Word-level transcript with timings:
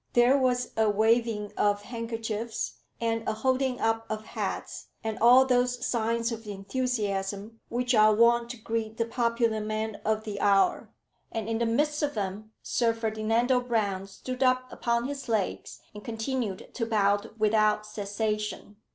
There 0.13 0.35
was 0.35 0.71
a 0.75 0.89
waving 0.89 1.53
of 1.57 1.83
handkerchiefs, 1.83 2.79
and 2.99 3.21
a 3.29 3.33
holding 3.33 3.79
up 3.79 4.07
of 4.09 4.25
hats, 4.25 4.87
and 5.03 5.19
all 5.19 5.45
those 5.45 5.85
signs 5.85 6.31
of 6.31 6.47
enthusiasm 6.47 7.59
which 7.69 7.93
are 7.93 8.11
wont 8.11 8.49
to 8.49 8.57
greet 8.57 8.97
the 8.97 9.05
popular 9.05 9.61
man 9.61 10.01
of 10.03 10.23
the 10.23 10.39
hour. 10.41 10.89
And 11.31 11.47
in 11.47 11.59
the 11.59 11.67
midst 11.67 12.01
of 12.01 12.15
them, 12.15 12.51
Sir 12.63 12.95
Ferdinando 12.95 13.59
Brown 13.59 14.07
stood 14.07 14.41
up 14.41 14.73
upon 14.73 15.05
his 15.07 15.29
legs, 15.29 15.81
and 15.93 16.03
continued 16.03 16.73
to 16.73 16.87
bow 16.87 17.21
without 17.37 17.85
cessation. 17.85 18.77